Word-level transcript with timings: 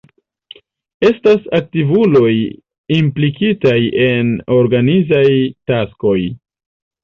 Estas 1.09 1.43
aktivuloj 1.57 2.31
implikitaj 2.97 3.77
en 4.09 4.35
organizaj 4.59 5.25
taskoj. 5.73 6.19